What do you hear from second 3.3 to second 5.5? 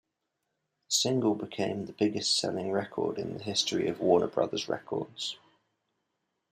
the history of Warner Brothers Records.